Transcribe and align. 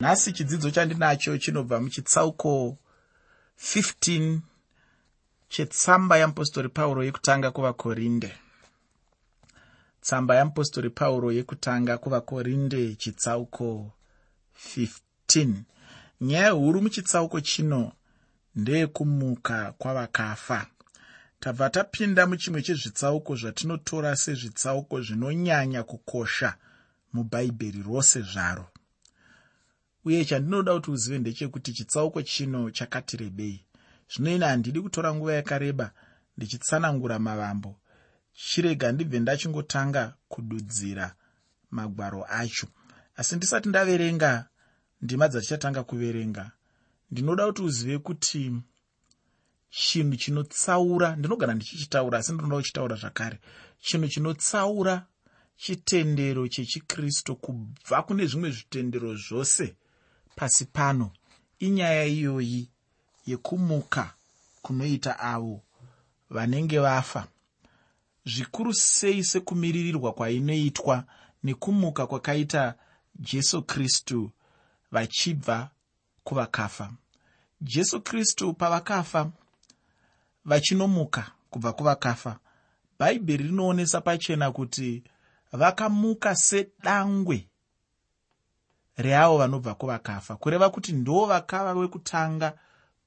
nhasi 0.00 0.32
chidzidzo 0.32 0.70
chandinacho 0.70 1.38
chinobva 1.38 1.80
muchitsauko 1.80 2.76
15 3.58 4.38
chetsamba 5.48 6.16
yeapostori 6.16 6.68
pauro 6.68 7.04
yekutanga 7.04 7.50
kuvakorinde. 7.50 8.30
Tsamba 10.00 10.34
yeapostori 10.34 10.90
pauro 10.90 11.32
yekutanga 11.32 11.98
kuvakorinde 11.98 12.94
chitsauko 12.94 13.90
15 14.76 15.54
nyaya 16.20 16.50
huru 16.50 16.82
muchitsauko 16.82 17.40
chino 17.40 17.92
ndeyekumuka 18.54 19.72
kwavakafa. 19.78 20.66
Tabva 21.40 21.70
tapinda 21.70 22.26
muchimwe 22.26 22.62
chezvitsauko 22.62 23.36
zvatinotora 23.36 24.16
sezvitsauko 24.16 25.00
zvinonyanya 25.00 25.82
kukosha 25.82 26.54
mubhaibheri 27.12 27.82
rose 27.82 28.20
zvaro 28.22 28.66
uye 30.04 30.24
chandinoda 30.24 30.74
kuti 30.74 30.90
uzive 30.90 31.18
ndechekuti 31.18 31.72
chitsauko 31.72 32.22
chino 32.22 32.70
chakati 32.70 33.16
rebei. 33.16 33.64
Zvino 34.10 34.30
ine 34.34 34.46
handidi 34.46 34.80
kutora 34.80 35.14
nguva 35.14 35.34
yakareba 35.34 35.92
ndichitsanangura 36.36 37.18
mavambo. 37.18 37.76
Chirega 38.32 38.92
ndibve 38.92 39.18
ndachingotanga 39.20 40.14
kududzira 40.28 41.14
magwaro 41.70 42.24
acho. 42.28 42.66
Asi 43.16 43.36
ndisati 43.36 43.68
ndaverenga 43.68 44.48
ndima 45.02 45.28
dzatichatanga 45.28 45.82
kuverenga. 45.84 46.50
Ndinoda 47.10 47.46
kuti 47.46 47.62
uzive 47.62 47.98
kuti 47.98 48.52
chinhu 49.70 50.16
chinotsaura 50.16 51.16
ndinogara 51.16 51.54
ndichichitaura 51.54 52.18
asi 52.18 52.32
ndinoda 52.32 52.56
kuchitaura 52.56 52.96
zvakare. 52.96 53.38
Chinhu 53.80 54.08
chinotsaura 54.08 55.06
chitendero 55.56 56.48
chechikristu 56.48 57.36
kubva 57.36 58.02
kune 58.02 58.26
zvimwe 58.26 58.50
zvitendero 58.50 59.14
zvose 59.14 59.76
pasi 60.38 60.64
pano. 60.64 61.10
Inyaya 61.58 62.04
iyoyi 62.04 62.68
yekumuka 63.26 64.14
kunoita 64.62 65.18
avo 65.18 65.60
vanenge 66.30 66.78
vafa. 66.78 67.26
Zvikuru 68.24 68.74
sei 68.74 69.24
sekumiririrwa 69.24 70.12
kwainoitwa 70.12 71.04
nekumuka 71.44 72.06
kwakaita 72.06 72.74
jesu 73.14 73.62
kristu 73.62 74.30
vachibva 74.92 75.70
kuvakafa. 76.24 76.92
Jesu 77.60 78.00
kristu 78.00 78.54
pavakafa 78.54 79.30
vachinomuka 80.44 81.32
kubva 81.50 81.72
kuvakafa 81.72 82.38
bhaibheri 82.98 83.44
rinoonesa 83.44 84.00
pachena 84.00 84.52
kuti 84.52 85.02
vakamuka 85.52 86.36
sedangwe 86.36 87.47
reavo 88.98 89.38
vanobva 89.38 89.74
kuvakafa 89.74 90.36
kureva 90.36 90.70
kuti 90.70 90.92
ndo 90.92 91.26
vakava 91.26 91.72
wekutanga 91.72 92.52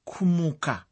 kumuka 0.05 0.83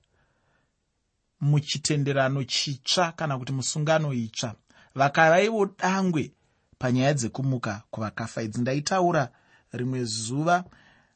muchitenderano 1.41 2.44
chitsva 2.44 3.11
kana 3.11 3.38
kuti 3.38 3.52
musungano 3.53 4.14
itsva. 4.14 4.56
Vakava 4.95 5.41
ivo 5.41 5.66
dangwe 5.66 6.31
panyaya 6.80 7.14
dzekumuka 7.14 7.83
kuvakafa. 7.91 8.41
Idzi 8.41 8.61
ndaitaura 8.61 9.30
rimwe 9.72 10.03
zuva 10.03 10.64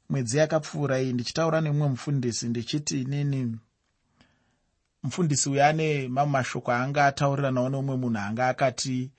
mwedzi 0.10 0.38
yakapfuura 0.38 1.02
iyi 1.02 1.14
ndichitaura 1.14 1.62
nemumwe 1.62 1.88
mufundisi. 1.88 2.50
Ndichiti 2.50 3.02
inini 3.02 3.58
mufundisi 5.04 5.50
uyo 5.50 5.66
ane 5.66 6.08
mamwe 6.08 6.32
mashoko 6.32 6.72
aanga 6.72 7.06
atauriranawo 7.06 7.70
neumwe 7.70 7.96
munhu 7.96 8.20
anga 8.20 8.48
akati 8.48 9.12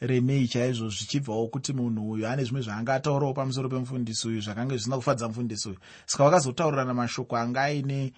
remei 0.00 0.48
chaizvo 0.48 0.88
zvichibvawo 0.88 1.48
kuti 1.48 1.72
munhu 1.72 2.10
uyu 2.10 2.28
ane 2.28 2.44
zvimwe 2.44 2.62
zvaanga 2.62 2.94
ataurawo 2.94 3.34
pamusoro 3.34 3.68
pemufundisi 3.68 4.28
uyu 4.28 4.40
zvakanga 4.40 4.74
zvisina 4.74 4.96
kufadza 4.96 5.28
mufundisi 5.28 5.68
uyu 5.68 5.78
saka 6.06 6.24
vakazotaurirana 6.24 6.94
mashoko 6.94 7.36
anga 7.36 7.62
aine 7.62 8.12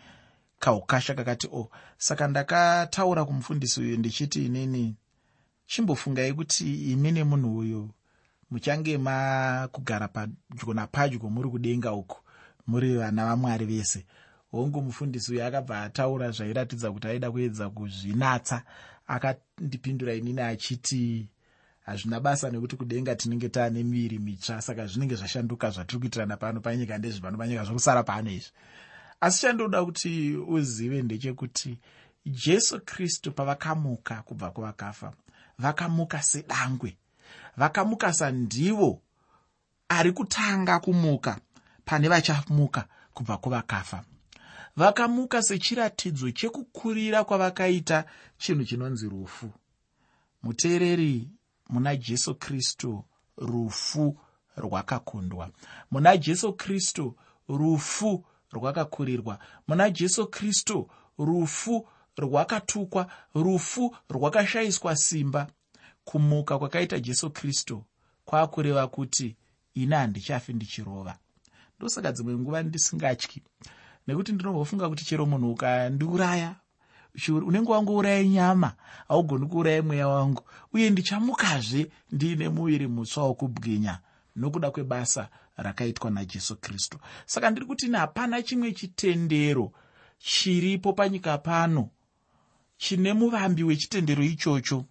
kaukasha 0.58 1.14
kakati 1.14 1.46
o 1.46 1.60
oh. 1.60 1.70
saka 1.98 2.28
ndakataura 2.28 3.24
kumufundisi 3.24 3.80
uyu 3.80 3.96
ndichiti 3.98 4.46
inini 4.46 4.96
chimbofungai 5.66 6.32
kuti 6.32 6.92
imi 6.92 7.12
nemunhu 7.12 7.58
uyu 7.58 7.90
muchange 8.50 8.98
makugara 8.98 10.08
padyo 10.08 10.74
napadyo 10.74 11.30
muri 11.30 11.48
kudenga 11.50 11.92
uku 11.92 12.18
muri 12.66 12.96
vana 12.96 13.26
vamwari 13.26 13.66
vese 13.66 14.06
hongu 14.50 14.82
mufundisi 14.82 15.32
uyu 15.32 15.44
akabva 15.44 15.82
ataura 15.82 16.30
zvairatidza 16.30 16.92
kuti 16.92 17.06
aida 17.08 17.30
kuedza 17.30 17.70
kuzvinatsa 17.70 18.62
akandipindura 19.06 20.14
inini 20.14 20.40
achiti 20.40 21.28
hazvina 21.82 22.20
basa 22.20 22.50
nekuti 22.50 22.76
kudenga 22.76 23.16
tinenge 23.16 23.48
taane 23.48 23.82
miviri 23.82 24.18
mitsva 24.18 24.62
saka 24.62 24.86
zvinenge 24.86 25.14
zvashanduka 25.14 25.70
zvatiri 25.70 26.00
kuitirana 26.00 26.36
pano 26.36 26.60
panyika 26.60 26.98
ndezvipano 26.98 27.38
panyika 27.38 27.64
zvokusara 27.64 28.02
pano 28.02 28.30
izvi. 28.30 28.50
Asi 29.20 29.40
chandoda 29.40 29.84
kuti 29.84 30.36
uzive 30.36 31.02
ndechekuti 31.02 31.78
jesu 32.26 32.80
kristu 32.80 33.32
pavakamuka 33.32 34.22
kubva 34.22 34.50
kuvakafa 34.50 35.12
vakamuka 35.58 36.22
sedangwe 36.22 36.96
vakamuka 37.56 38.12
sandivo 38.12 39.02
ari 39.88 40.12
kutanga 40.12 40.78
kumuka 40.80 41.38
pane 41.84 42.08
vachamuka 42.08 42.88
kubva 43.14 43.36
kuvakafa. 43.36 44.04
Vakamuka 44.76 45.42
sechiratidzo 45.42 46.30
chekukurira 46.30 47.24
kwavakaita 47.24 48.04
chinhu 48.38 48.64
chinonzi 48.64 49.08
rufu. 49.08 49.50
Muteereri 50.42 51.28
muna 51.72 51.96
jesu 51.96 52.34
kristu 52.34 53.04
rufu 53.36 54.18
rwakakundwa. 54.56 55.50
Muna 55.90 56.16
jesu 56.16 56.52
kristu 56.52 57.16
rufu 57.48 58.24
rwakakurirwa. 58.52 59.38
Muna 59.68 59.90
jesu 59.90 60.26
kristu 60.26 60.90
rufu 61.18 61.88
rwakatukwa 62.18 63.06
rufu 63.34 63.96
rwakashayiswa 64.10 64.96
simba. 64.96 65.46
Kumuka 66.04 66.58
kwakaita 66.58 67.00
jesu 67.00 67.30
kristu 67.30 67.84
kwaakureva 68.24 68.86
kuti 68.88 69.36
ini 69.74 69.94
handichafi 69.94 70.52
ndichirova. 70.52 71.18
Ndosaka 71.78 72.12
dzimwe 72.12 72.34
nguva 72.38 72.62
ndisingatyi 72.62 73.42
nekuti 74.06 74.32
ndinombofunga 74.32 74.88
kuti 74.88 75.04
chero 75.04 75.26
munhu 75.26 75.50
ukandiuraya 75.52 76.56
unenge 77.28 77.72
wangouraya 77.72 78.24
nyama 78.24 78.72
haugoni 79.08 79.46
kuuraya 79.46 79.82
mweya 79.82 80.08
wangu. 80.08 80.42
Uye 80.72 80.90
ndichamukazve 80.90 81.90
ndiine 82.12 82.48
muviri 82.48 82.86
mutsva 82.86 83.22
wokubwinya 83.22 83.98
nokuda 84.36 84.70
kwebasa 84.70 85.28
rakaitwa 85.56 86.10
najesu 86.10 86.56
kristu. 86.56 86.98
Saka 87.26 87.50
ndiri 87.50 87.66
kuti 87.66 87.86
ini 87.86 87.96
hapana 87.96 88.42
chimwe 88.42 88.72
chitendero 88.72 89.72
chiripo 90.18 90.92
panyika 90.92 91.38
pano 91.38 91.88
chine 92.76 93.12
muvambi 93.12 93.62
wechitendero 93.64 94.24
ichocho 94.24 94.84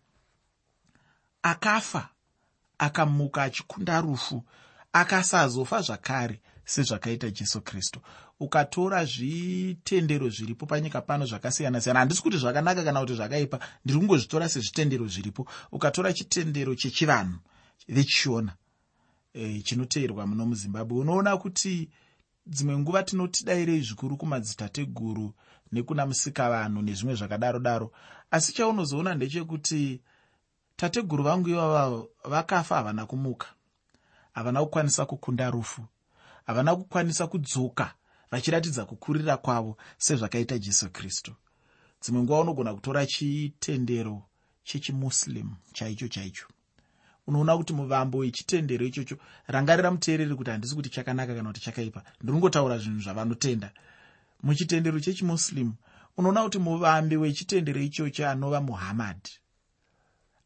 akafa 1.43 2.09
akamuka 2.77 3.43
achikunda 3.43 4.01
rufu 4.01 4.43
akasazofa 4.93 5.81
zvakare 5.81 6.41
sezvakaita 6.71 7.29
jesu 7.29 7.61
kristu. 7.61 7.99
Ukatora 8.39 9.05
zvitendero 9.05 10.29
zviripo 10.29 10.65
panyika 10.65 11.01
pano 11.01 11.25
zvakasiyana-siyana 11.25 11.99
handisi 11.99 12.21
kuti 12.21 12.37
zvakanaka 12.37 12.83
kana 12.83 12.99
kuti 12.99 13.13
zvakaipa 13.13 13.59
ndiri 13.85 13.99
kungozvitora 13.99 14.49
sezvitendero 14.49 15.07
zviripo. 15.07 15.47
Ukatora 15.71 16.13
chitendero 16.13 16.75
chechivanhu 16.75 17.39
vechiona 17.87 18.53
e, 19.33 19.61
chinoteerwa 19.61 20.27
muno 20.27 20.45
muzimbabwe 20.45 20.99
unoona 20.99 21.37
kuti 21.37 21.89
dzimwe 22.45 22.77
nguva 22.77 23.03
tinoti 23.03 23.45
dairei 23.45 23.81
zvikuru 23.81 24.17
kumadzitateguru 24.17 25.33
nekuna 25.71 26.05
musikavanhu 26.05 26.81
nezvimwe 26.81 27.15
zvakadaro 27.15 27.59
daro. 27.59 27.91
Asi 28.31 28.53
chaunozoona 28.53 29.15
ndechekuti 29.15 30.01
tateguru 30.75 31.23
vangu 31.23 31.49
ivava 31.49 32.05
vakafa 32.23 32.75
havana 32.75 33.05
kumuka 33.05 33.47
havana 34.33 34.63
kukwanisa 34.63 35.05
kukunda 35.05 35.49
rufu 35.49 35.81
havana 36.47 36.75
kukwanisa 36.75 37.27
kudzoka 37.27 37.93
vachiratidza 38.31 38.85
kukurira 38.85 39.37
kwavo 39.37 39.77
sezvakaita 39.97 40.57
jesu 40.57 40.89
kristu. 40.89 41.35
Dzimwe 42.01 42.23
nguva 42.23 42.39
unogona 42.39 42.73
kutora 42.73 43.05
chitendero 43.05 44.23
chechimuslim 44.63 45.49
chaicho 45.73 46.07
chaicho. 46.07 46.47
Unoona 47.27 47.57
kuti 47.57 47.73
muvambo 47.73 48.17
wechitendero 48.17 48.85
ichocho 48.85 49.17
rangarira 49.47 49.91
muteereri 49.91 50.35
kuti 50.35 50.49
handisi 50.51 50.75
kuti 50.75 50.89
chakanaka 50.89 51.35
kana 51.35 51.49
kuti 51.49 51.61
chakaipa. 51.61 52.03
Ndiringotaura 52.21 52.77
zvinhu 52.77 52.99
zvavanotenda. 52.99 53.71
Muchitendero 54.43 54.99
chechimuslim 54.99 55.73
unoona 56.17 56.43
kuti 56.43 56.59
muvambi 56.59 57.17
wechitendero 57.17 57.81
ichocho 57.81 58.29
anova 58.29 58.61
muhammadhi 58.61 59.31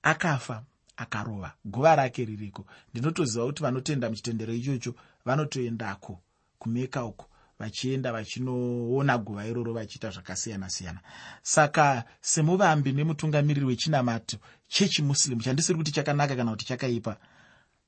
akafa 0.04 0.64
akarova. 0.98 1.54
Guva 1.66 1.96
rake 1.96 2.26
ririko? 2.26 2.66
Ndinotoziva 2.94 3.46
kuti 3.46 3.64
vanotenda 3.64 4.10
muchitendero 4.10 4.54
ichocho 4.54 4.96
vanotoendako 5.26 6.22
kumeka 6.60 7.06
uko 7.06 7.26
vachienda 7.60 8.12
vachinoona 8.12 9.18
guva 9.18 9.46
iroro 9.46 9.74
vachiita 9.74 10.10
zvakasiyana-siyana 10.10 11.00
saka 11.42 12.04
semuvambi 12.22 12.92
nemutungamiriri 12.92 13.66
wechinamato 13.66 14.38
chechimuslimu 14.68 15.42
chandisiri 15.42 15.78
kuti 15.78 15.92
chakanaka 15.92 16.36
kana 16.36 16.52
kuti 16.52 16.66
chakaipa 16.66 17.18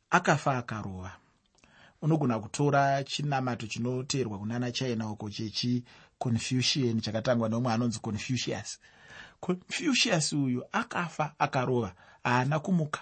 akafa 0.09 0.57
akarova. 0.57 1.11
Unogona 2.01 2.39
kutora 2.39 3.03
chinamato 3.03 3.67
chinoteerwa 3.67 4.39
kunana 4.39 4.71
china 4.71 5.11
uko 5.11 5.29
chechiconfucian 5.29 7.01
chakatangwa 7.01 7.49
neumwe 7.49 7.73
anonzi 7.73 7.99
confucius. 7.99 8.79
Confucius 9.39 10.33
uyu 10.33 10.63
akafa 10.71 11.33
akarova 11.39 11.93
haana 12.23 12.59
kumuka. 12.59 13.01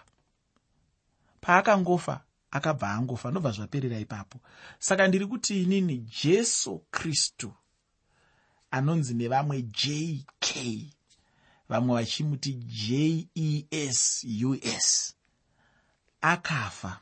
Paakangofa 1.42 2.22
akabva 2.56 2.92
angofa 2.92 3.31
ndobva 3.31 3.52
zvaperera 3.52 4.00
ipapo. 4.00 4.40
Saka 4.80 5.07
ndiri 5.07 5.25
kuti 5.28 5.63
inini 5.63 5.98
jesu 6.24 6.84
kristu 6.92 7.54
anonzi 8.72 9.13
nevamwe 9.13 9.62
jk 9.62 10.48
vamwe 11.69 11.96
vachimuti 11.96 12.54
jes 12.54 14.24
us 14.24 15.16
akafa. 16.22 17.00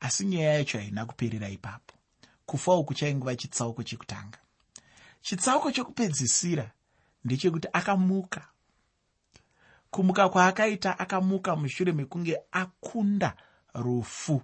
Asi 0.00 0.24
nyaya 0.24 0.54
yacho 0.54 0.78
haina 0.78 1.06
kuperera 1.06 1.48
ipapo. 1.48 1.94
Kufa 2.46 2.74
uku 2.74 2.94
chainguva 2.94 3.36
chitsauko 3.36 3.82
chekutanga. 3.82 4.38
Chitsauko 5.20 5.72
chokupedzisira 5.72 6.70
ndechekuti 7.24 7.68
akamuka. 7.72 8.48
Kumuka 9.90 10.28
kwaakaita 10.28 10.98
akamuka 10.98 11.56
mushure 11.56 11.92
mekunge 11.92 12.38
akunda 12.52 13.36
rufu. 13.76 14.42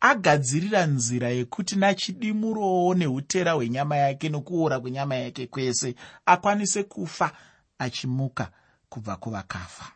Agadzirira 0.00 0.86
nzira 0.86 1.28
yekuti 1.28 1.76
nachidimurowo 1.76 2.94
neutera 2.94 3.52
hwenyama 3.52 3.96
yake 3.96 4.28
nokuora 4.28 4.80
kwenyama 4.80 5.14
yake 5.14 5.46
kwese 5.46 5.94
akwanise 6.26 6.82
kufa 6.82 7.32
achimuka 7.78 8.52
kubva 8.88 9.16
kuvakafa. 9.16 9.92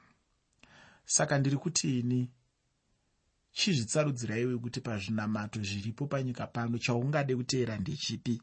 Saka 1.04 1.38
ndiri 1.38 1.56
kuti 1.56 1.98
ini 1.98 2.30
chizvitsarudziraiwe 3.52 4.58
kuti 4.58 4.80
pazvinamato 4.80 5.62
zviripo 5.62 6.06
panyika 6.06 6.46
pano 6.46 6.78
chaungade 6.78 7.36
kuteera 7.36 7.78
ndechipi? 7.78 8.42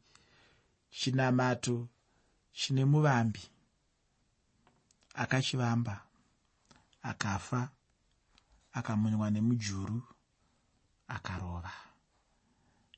Chinamato 0.89 1.87
chine 2.51 2.85
muvambi 2.85 3.41
akachivamba 5.13 6.01
akafa 7.01 7.69
akamunywa 8.73 9.29
nemujuru 9.31 10.01
akarova. 11.15 11.71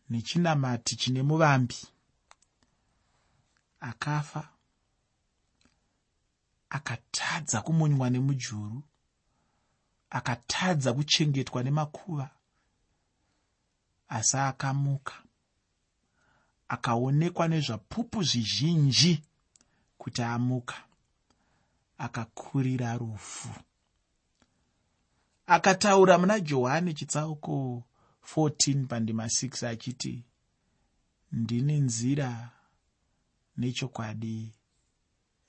Nechinamati 0.10 0.96
chine 0.96 1.22
muvambi. 1.24 1.80
Akafa. 3.80 4.50
Akatadza 6.70 7.62
kumunywa 7.62 8.10
nemujuru. 8.10 8.84
Akatadza 10.10 10.94
kuchengetwa 10.94 11.64
nemakuva. 11.64 12.30
Asi 14.08 14.38
akamuka. 14.38 15.16
Akaonekwa 16.68 17.48
nezvapupu 17.48 18.24
zvizhinji 18.24 19.24
kuti 19.98 20.22
amuka. 20.22 20.84
Akakurira 21.98 22.98
rufu. 22.98 23.50
Akataura 25.46 26.18
muna 26.18 26.40
johani 26.40 26.94
chitsauko 26.94 27.84
14 28.36 28.86
pandima 28.88 29.26
6 29.26 29.68
achiti 29.68 30.26
ndini 31.32 31.80
nzira 31.80 32.50
nechokwadi 33.58 34.52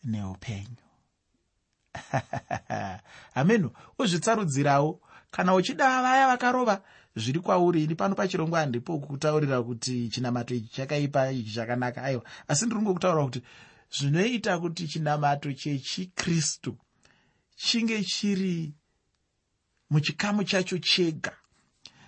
neupenyu. 0.05 0.85
Hameno 3.35 3.71
uzvitsarudzirawo? 3.99 5.00
Kana 5.31 5.55
uchida 5.55 6.03
vaya 6.03 6.26
vakarova 6.29 6.82
zviri 7.17 7.41
kwauri 7.41 7.85
ini 7.85 7.94
pano 7.94 8.15
pachirongo 8.15 8.56
handipo 8.56 8.99
kutaurira 8.99 9.62
kuti 9.62 10.09
chinamato 10.09 10.55
ichi 10.55 10.69
chakaipa 10.75 11.32
ichi 11.32 11.55
chakanaka. 11.55 12.03
Aiwa 12.03 12.25
asi 12.49 12.67
ndiri 12.67 12.82
ngokutaura 12.82 13.25
kuti 13.25 13.43
zvinoita 13.99 14.59
kuti 14.59 14.88
chinamato 14.88 15.53
chechikristu 15.53 16.77
chinge 17.56 18.05
chiri 18.05 18.75
muchikamu 19.91 20.44
chacho 20.44 20.79
chega 20.79 21.32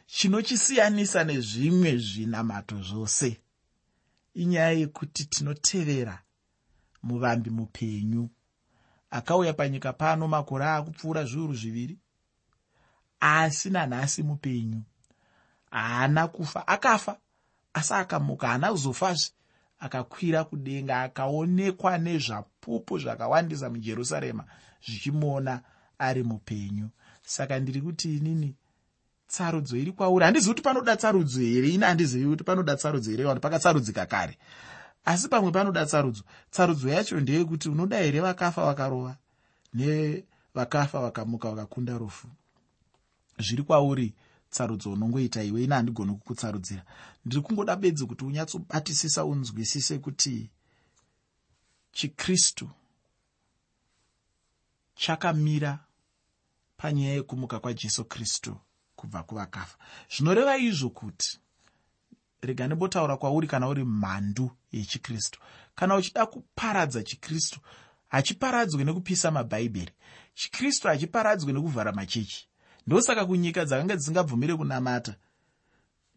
chinochisiyanisa 0.07 1.25
nezvimwe 1.25 1.99
zvinamato 1.99 2.83
zvose. 2.83 3.41
Inyaya 4.35 4.71
yekuti 4.71 5.25
tinotevera 5.25 6.23
muvambi 7.03 7.51
mupenyu. 7.51 8.31
Akauya 9.11 9.53
panyika 9.53 9.93
pano 9.93 10.29
makore 10.29 10.65
akupfuura 10.65 11.25
zviuru 11.25 11.55
zviviri 11.55 11.99
asi 13.21 13.71
nanhasi 13.71 14.23
mupenyu. 14.23 14.83
Haana 15.71 16.29
kufa 16.29 16.69
akafa 16.69 17.19
asi 17.75 17.95
akamuka 17.95 18.49
haana 18.49 18.73
kuzofazve 18.73 19.33
akakwira 19.79 20.45
kudenga 20.45 21.03
akaonekwa 21.03 21.99
nezvapupu 21.99 22.99
zvakawandisa 22.99 23.71
mujerusarema 23.71 24.45
zvichimuona 24.85 25.61
ari 25.99 26.23
mupenyu. 26.23 26.89
Saka 27.23 27.59
ndiri 27.59 27.81
kuti 27.81 28.17
inini 28.17 28.55
tsarudzo 29.29 29.77
iri 29.77 29.93
kwauri. 29.93 30.25
Handizivi 30.25 30.55
kuti 30.55 30.63
panoda 30.63 30.97
tsarudzo 30.97 31.41
here 31.41 31.69
ini 31.69 31.85
handizivi 31.85 32.27
kuti 32.27 32.45
panoda 32.45 32.77
tsarudzo 32.77 33.11
here 33.11 33.25
vanhu 33.25 33.41
pakatsarudzika 33.41 34.07
kare. 34.07 34.39
Asi 35.05 35.29
pamwe 35.29 35.53
panoda 35.53 35.87
tsarudzo 35.87 36.23
tsarudzo 36.51 36.89
yacho 36.89 37.21
ndeyekuti 37.21 37.69
unoda 37.69 37.99
here 37.99 38.21
vakafa 38.21 38.65
vakarova? 38.65 39.17
Nevakafa 39.75 41.01
vakamuka 41.01 41.51
vakakunda 41.51 41.99
rufu. 41.99 42.29
Zviri 43.39 43.63
kwauri 43.63 44.15
tsarudzo 44.51 44.93
unongoita 44.93 45.43
iwe 45.43 45.65
ine 45.65 45.75
handigoni 45.75 46.13
kukutsarudzira. 46.13 46.83
Ndiri 47.25 47.43
kungoda 47.43 47.77
bedzi 47.77 48.07
kuti 48.07 48.25
unyatsobatisisa 48.25 49.25
unzwisise 49.25 49.99
kuti 49.99 50.51
chikristu 51.93 52.71
chakamira 54.95 55.79
panyaya 56.77 57.15
yekumuka 57.15 57.61
kwajesu 57.61 58.05
kristu 58.05 58.57
kubva 58.97 59.23
kuvakafa. 59.23 59.77
Zvinoreva 60.11 60.57
izvo 60.57 60.91
kuti 60.91 61.39
rega 62.43 62.67
ndimbotaura 62.67 63.17
kwauri 63.17 63.47
kana 63.47 63.69
uri 63.69 63.85
mhandu 63.85 64.51
yechikristu. 64.73 65.41
Kana 65.75 65.97
uchida 65.97 66.27
kuparadza 66.27 67.03
chikristu 67.03 67.61
hachiparadzwe 68.09 68.85
nekupisa 68.85 69.31
mabhaibheri 69.31 69.93
chikristu 70.35 70.89
hachiparadzwe 70.89 71.53
nekuvhara 71.53 71.93
machechi. 71.93 72.49
Ndosaka 72.87 73.27
kunyika 73.27 73.65
dzakanga 73.65 73.97
dzisingabvumire 73.97 74.57
kunamata 74.57 75.15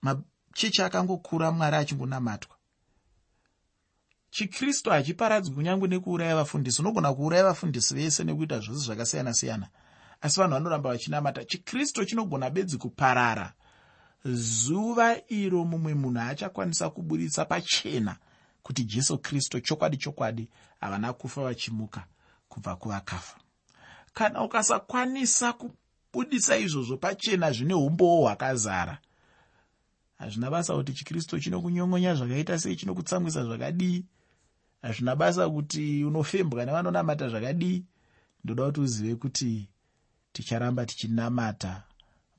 machechi 0.01 0.81
akangokura 0.81 1.51
mwari 1.51 1.75
achingonamatwa. 1.75 2.55
Chikristu 4.31 4.89
hachiparadzwi 4.89 5.55
kunyange 5.55 5.87
nekuuraya 5.87 6.35
vafundisi. 6.35 6.81
Unogona 6.81 7.13
kuuraya 7.13 7.43
vafundisi 7.43 7.93
vese 7.95 8.23
nekuita 8.23 8.59
zvose 8.59 8.85
zvakasiyana-siyana 8.85 9.67
asi 10.21 10.39
vanhu 10.39 10.53
vanoramba 10.53 10.89
vachinamata 10.89 11.45
chikristu 11.45 12.05
chinogona 12.05 12.49
bedzi 12.49 12.77
kuparara. 12.77 13.53
Zuva 14.25 15.17
iro 15.27 15.65
mumwe 15.65 15.93
munhu 15.93 16.19
achakwanisa 16.19 16.89
kuburitsa 16.89 17.45
pachena 17.45 18.15
kuti 18.63 18.83
jesu 18.83 19.17
kristu 19.17 19.59
chokwadi 19.59 19.97
chokwadi 19.97 20.49
havana 20.81 21.13
kufa 21.13 21.43
vachimuka 21.43 22.05
kubva 22.49 22.75
kuvakafa. 22.75 23.37
Kana 24.13 24.43
ukasakwanisa 24.43 25.53
kubudisa 25.53 26.57
izvozvo 26.57 26.97
pachena 26.97 27.51
zvine 27.51 27.73
umbowo 27.73 28.21
hwakazara 28.21 28.97
hazvina 30.19 30.51
basa 30.51 30.75
kuti 30.75 30.93
chikristu 30.93 31.39
chinokunyongonya 31.39 32.15
zvakaita 32.15 32.59
sei 32.59 32.75
chinokutsamwisa 32.75 33.43
zvakadii? 33.43 34.05
Hazvina 34.81 35.15
basa 35.15 35.49
kuti 35.49 36.03
unofembwa 36.03 36.65
nevanonamata 36.65 37.29
zvakadii? 37.29 37.83
Ndoda 38.43 38.65
kuti 38.65 38.81
uzive 38.81 39.15
kuti 39.15 39.69
ticharamba 40.33 40.85
tichinamata 40.85 41.83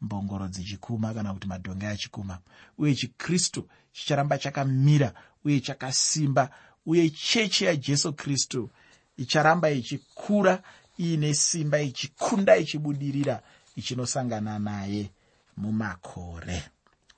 mbongoro 0.01 0.49
dzichikuma 0.49 1.15
kana 1.15 1.35
kuti 1.35 1.47
madhonge 1.47 1.87
achikuma 1.87 2.39
uye 2.79 2.95
chikristu 2.95 3.69
chicharamba 3.93 4.39
chakamira 4.39 5.13
uye 5.45 5.61
chakasimba 5.61 6.51
uye 6.87 7.11
chechi 7.11 7.65
yajesu 7.65 8.13
kristu 8.13 8.71
icharamba 9.17 9.71
ichikura 9.71 10.63
iine 11.01 11.35
simba 11.35 11.81
ichikunda 11.81 12.57
ichibudirira 12.57 13.43
ichinosangana 13.77 14.59
naye 14.59 15.11
mumakore. 15.57 16.63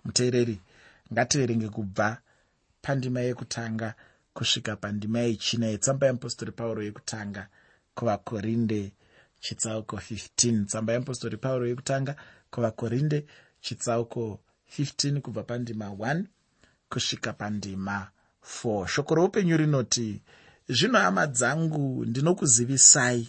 Muteereri 0.04 0.60
ngativerenge 1.12 1.68
kubva 1.68 2.18
pandima 2.82 3.20
yekutanga 3.20 3.94
kusvika 4.34 4.76
pandima 4.76 5.18
yechina 5.20 5.66
yetsamba 5.66 6.06
yeapostori 6.06 6.52
pauro 6.52 6.82
yekutanga 6.82 7.48
kuvakorinde 7.94 8.92
chitsauko 9.44 9.96
15 9.96 10.64
tsamba 10.68 10.92
yeapostori 10.92 11.36
pauro 11.36 11.64
yekutanga 11.70 12.12
kuvakorinde 12.52 13.18
chitsauko 13.64 14.40
15 14.78 15.20
kubva 15.20 15.42
pandima 15.42 15.86
1 15.86 16.24
kusvika 16.90 17.32
pandima 17.32 17.96
4 18.64 18.86
shoko 18.86 19.14
roupenyu 19.14 19.56
rinoti 19.56 20.22
zvino 20.68 20.98
hama 20.98 21.26
dzangu 21.26 22.04
ndinokuzivisai. 22.04 23.28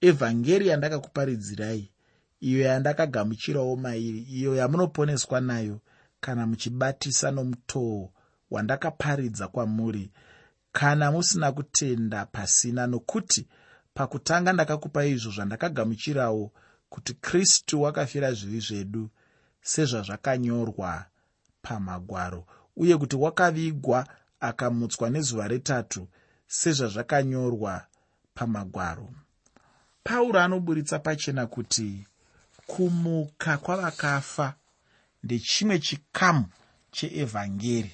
Evhangeri 0.00 0.66
yandakakuparidzirai 0.68 1.90
iyo 2.40 2.60
yandakagamuchirawo 2.60 3.76
mairi 3.76 4.18
iyo 4.18 4.54
yamunoponeswa 4.56 5.40
nayo 5.40 5.80
kana 6.20 6.46
muchibatisa 6.46 7.30
nomutoo 7.30 8.10
wandakaparidza 8.50 9.48
kwamuri. 9.48 10.10
Kana 10.72 11.12
musina 11.12 11.52
kutenda 11.52 12.26
pasina 12.26 12.86
nokuti 12.86 13.46
pakutanga 13.96 14.52
ndakakupa 14.52 15.00
izvo 15.12 15.30
zvandakagamuchirawo 15.36 16.44
kuti 16.92 17.12
kristu 17.14 17.74
wakafira 17.82 18.28
zvivi 18.38 18.60
zvedu 18.66 19.04
sezvazvakanyorwa 19.70 20.90
pamagwaro 21.62 22.42
uye 22.76 22.94
kuti 23.00 23.16
wakavigwa 23.16 23.98
akamutswa 24.48 25.10
nezuva 25.10 25.48
retatu 25.48 26.08
sezvazvakanyorwa 26.46 27.86
pamagwaro. 28.34 29.08
Pauro 30.04 30.40
anoburitsa 30.40 30.98
pachena 30.98 31.46
kuti 31.46 32.06
kumuka 32.66 33.58
kwavakafa 33.58 34.54
ndechimwe 35.22 35.78
chikamu 35.78 36.44
cheevhangeri 36.90 37.92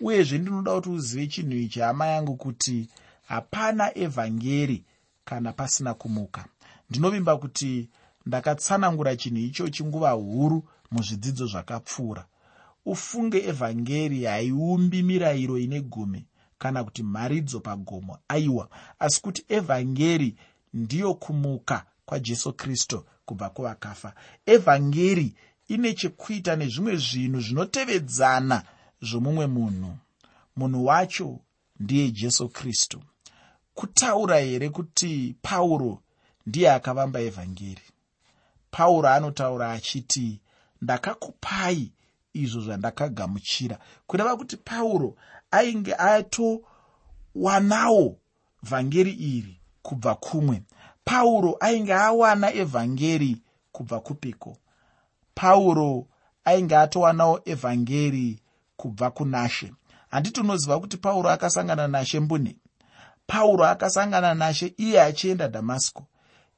uyezve 0.00 0.38
ndinoda 0.38 0.74
kuti 0.74 0.88
uzive 0.88 1.26
chinhu 1.26 1.56
ichi 1.56 1.80
hama 1.80 2.06
yangu 2.06 2.36
kuti 2.36 2.88
hapana 3.28 3.98
evhangeri 3.98 4.84
kana 5.28 5.52
pasina 5.52 5.94
kumuka. 5.94 6.44
Ndinovimba 6.90 7.36
kuti 7.36 7.88
ndakatsanangura 8.26 9.16
chinhu 9.16 9.38
ichochi 9.38 9.84
nguva 9.84 10.10
huru 10.10 10.58
muzvidzidzo 10.90 11.46
zvakapfuura. 11.46 12.24
Ufunge 12.86 13.38
evhangeri 13.50 14.24
haiumbi 14.24 15.02
mirayiro 15.02 15.58
ine 15.58 15.80
gumi 15.80 16.24
kana 16.58 16.84
kuti 16.84 17.02
mharidzo 17.02 17.60
pagomo 17.60 18.18
aiwa 18.28 18.68
asi 18.98 19.22
kuti 19.22 19.44
evhangeri 19.48 20.36
ndiyo 20.74 21.14
kumuka 21.14 21.84
kwajesu 22.06 22.52
kristu 22.52 23.04
kubva 23.24 23.50
kuvakafa. 23.50 24.14
Evhangeri 24.46 25.34
ine 25.68 25.94
chekuita 25.94 26.56
nezvimwe 26.56 26.96
zvinhu 26.96 27.40
zvinotevedzana 27.40 28.62
zvomumwe 29.02 29.46
munhu. 29.46 29.96
Munhu 30.56 30.84
wacho 30.86 31.40
ndiye 31.80 32.10
jesu 32.10 32.48
kristu 32.48 33.00
kutaura 33.76 34.38
here 34.38 34.68
kuti 34.70 35.36
pauro 35.42 35.98
ndiye 36.46 36.72
akavamba 36.72 37.20
evhangeri? 37.20 37.82
Pauro 38.70 39.08
anotaura 39.08 39.72
achiti 39.72 40.40
ndakakupai 40.82 41.92
izvo 42.32 42.60
zvandakagamuchira. 42.60 43.78
Kureva 44.06 44.36
kuti 44.36 44.56
pauro 44.56 45.16
ainge 45.50 45.94
atowanawo 45.94 46.86
vhangeri 48.62 49.12
iri 49.12 49.60
kubva 49.82 50.14
kumwe. 50.14 50.62
Pauro 51.04 51.56
ainge 51.60 51.94
awana 51.94 52.54
evhangeri 52.54 53.42
kubva 53.72 54.00
kupiko? 54.00 54.56
Pauro 55.34 56.06
ainge 56.44 56.76
atowanawo 56.76 57.40
evhangeri 57.44 58.40
kubva 58.76 59.10
kunashe. 59.10 59.72
Handiti 60.08 60.40
unoziva 60.40 60.80
kuti 60.80 60.96
pauro 60.96 61.30
akasangana 61.30 61.88
nashe 61.88 62.20
mbune 62.20 62.56
pauro 63.26 63.64
akasangana 63.66 64.34
nashe 64.34 64.74
iye 64.76 65.02
achienda 65.02 65.48
dhamasiko 65.48 66.06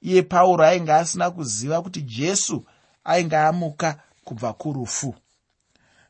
iye 0.02 0.22
pauro 0.22 0.64
ainge 0.64 0.92
asina 0.92 1.30
kuziva 1.30 1.82
kuti 1.82 2.02
jesu 2.02 2.64
ainge 3.04 3.36
amuka 3.36 4.00
kubva 4.24 4.52
kurufu. 4.52 5.14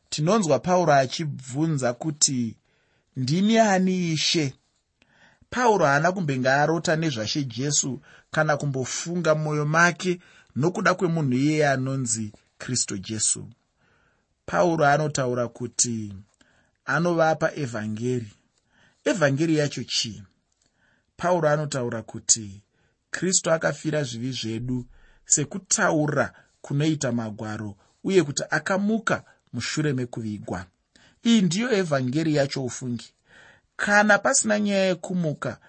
Tinonzwa 0.09 0.59
pauro 0.59 0.93
achibvunza 0.93 1.93
kuti 1.93 2.57
ndimi 3.15 3.57
ani 3.57 4.11
ishe? 4.13 4.53
Pauro 5.49 5.85
haana 5.85 6.11
kumbenge 6.11 6.49
arota 6.49 6.95
nezvashe 6.95 7.43
jesu 7.43 8.01
kana 8.31 8.57
kumbofunga 8.57 9.35
mumwoyo 9.35 9.65
make 9.65 10.19
nokuda 10.55 10.93
kwemunhu 10.93 11.33
iyeye 11.33 11.67
anonzi 11.69 12.31
kristu 12.57 12.97
jesu. 12.97 13.47
Pauro 14.45 14.85
anotaura 14.85 15.47
kuti 15.47 16.13
anovapa 16.85 17.51
evhangeri. 17.55 18.31
Evhangeri 19.05 19.57
yacho 19.57 19.83
chii 19.83 20.23
pauro 21.19 21.49
anotaura 21.49 22.01
kuti 22.01 22.61
kristu 23.11 23.51
akafira 23.51 24.03
zvivi 24.03 24.31
zvedu 24.31 24.85
sekutaura 25.25 26.33
kunoita 26.61 27.11
magwaro 27.11 27.75
uye 28.03 28.23
kuti 28.23 28.43
akamuka 28.49 29.23
mushure 29.53 29.93
mekuvigwa. 29.93 30.65
Iyi 31.25 31.41
ndiyo 31.41 31.71
evhangeri 31.77 32.35
yacho 32.35 32.65
ufungi. 32.65 33.13
Kana 33.75 34.17
pasina 34.19 34.59
nyaya 34.59 34.85
yekumuka 34.85 35.59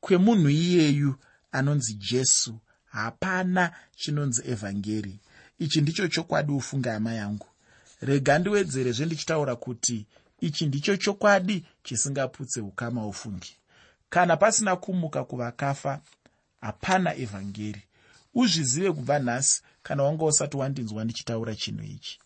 kwemunhu 0.00 0.48
iyeyu 0.48 1.14
anonzi 1.52 1.94
jesu 1.94 2.58
hapana 2.84 3.72
chinonzi 3.96 4.42
evhangeri. 4.50 5.18
Ichi 5.58 5.80
ndicho 5.80 6.08
chokwadi 6.08 6.52
ufunge 6.52 6.90
hama 6.90 7.14
yangu. 7.14 7.46
Rega 8.00 8.38
ndiwedzerezve 8.38 9.06
ndichitaura 9.06 9.56
kuti 9.56 10.06
ichi 10.40 10.66
ndicho 10.66 10.96
chokwadi 10.96 11.64
chisingaputse 11.84 12.60
ukama 12.60 13.06
ufungi 13.06 13.56
kana 14.10 14.36
pasina 14.36 14.76
kumuka 14.76 15.24
kuvakafa 15.24 16.00
hapana 16.60 17.14
evhangeri. 17.16 17.82
Uzvizive 18.34 18.92
kubva 18.92 19.18
nhasi 19.18 19.62
kana 19.82 20.02
wanga 20.02 20.24
usati 20.24 20.56
wandinzwa 20.56 21.04
ndichitaura 21.04 21.54
chinhu 21.54 21.82
ichi. 21.84 22.18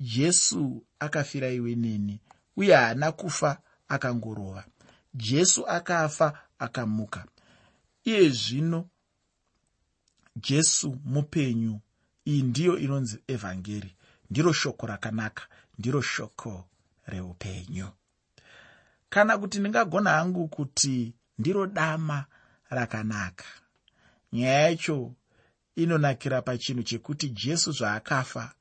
Jesu 0.00 0.84
akafira 0.98 1.48
iwe 1.50 1.74
neni 1.74 2.20
uye 2.56 2.74
haana 2.74 3.12
kufa 3.12 3.58
akangorova. 3.88 4.64
Jesu 5.14 5.66
akafa 5.68 6.38
akamuka. 6.58 7.24
Iye 8.04 8.28
zvino 8.28 8.88
jesu 10.36 10.98
mupenyu 11.04 11.80
iyi 12.26 12.42
ndiyo 12.42 12.78
inonzi 12.78 13.18
evhangeri. 13.28 13.96
Ndiro 14.30 14.52
shoko 14.52 14.86
rakanaka 14.86 15.42
ndiro 15.78 16.02
shoko 16.02 16.64
reupenyu. 17.06 17.88
Kana 19.08 19.38
kuti 19.38 19.58
ndingagona 19.58 20.10
hangu 20.10 20.48
kuti 20.48 21.14
ndiro 21.38 21.66
dama 21.66 22.24
rakanaka. 22.70 23.44
Nyaya 24.32 24.60
yacho 24.60 25.12
inonakira 25.76 26.42
pachinhu 26.42 26.82
chekuti 26.82 27.28
jesu 27.28 27.72
zvaakafa 27.72 28.52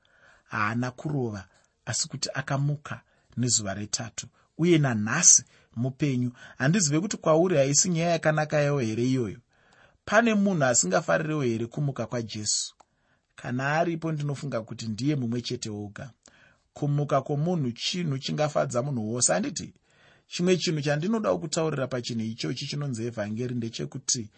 haana 0.44 0.92
kurova 0.92 1.48
asi 1.86 2.08
kuti 2.08 2.30
akamuka 2.34 3.02
nezuva 3.38 3.74
retatu. 3.74 4.28
Uye 4.58 4.78
nanhasi 4.78 5.44
mupenyu 5.76 6.32
handizive 6.58 7.00
kuti 7.00 7.18
kwauri 7.18 7.58
haisi 7.58 7.90
nyaya 7.90 8.10
yakanaka 8.12 8.62
yawo 8.62 8.80
here 8.80 9.04
iyoyo? 9.04 9.40
Pane 10.06 10.34
munhu 10.34 10.64
asingafarirewo 10.66 11.42
here 11.42 11.66
kumuka 11.66 12.06
kwajesu 12.06 12.76
kana 13.36 13.74
aripo 13.76 14.12
ndinofunga 14.12 14.62
kuti 14.62 14.88
ndiye 14.88 15.16
mumwe 15.16 15.42
chete 15.42 15.70
woga. 15.70 16.12
Kumuka 16.74 17.22
kwomunhu 17.22 17.72
chinhu 17.72 18.18
chingafadza 18.18 18.82
munhu 18.82 19.14
wose 19.14 19.34
handiti 19.34 19.74
chimwe 20.34 20.58
chinhu 20.58 20.82
chandinoda 20.82 21.30
kutaurira 21.38 21.88
pachinhu 21.88 22.26
ichochi 22.26 22.66
chinonzi 22.70 23.02
evhangeri 23.10 23.56
ndechekuti 23.56 24.30